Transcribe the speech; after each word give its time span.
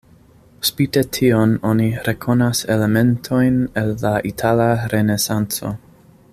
Spite 0.69 1.01
tion 1.17 1.53
oni 1.73 1.89
rekonas 2.07 2.63
elementojn 2.77 3.61
el 3.83 3.95
la 4.07 4.15
itala 4.33 4.67
renesanco. 4.95 5.77